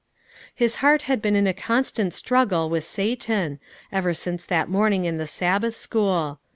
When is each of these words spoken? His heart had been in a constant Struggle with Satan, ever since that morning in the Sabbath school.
His 0.55 0.77
heart 0.77 1.03
had 1.03 1.21
been 1.21 1.35
in 1.35 1.45
a 1.45 1.53
constant 1.53 2.11
Struggle 2.15 2.71
with 2.71 2.83
Satan, 2.83 3.59
ever 3.91 4.15
since 4.15 4.47
that 4.47 4.67
morning 4.67 5.05
in 5.05 5.17
the 5.19 5.27
Sabbath 5.27 5.75
school. 5.75 6.39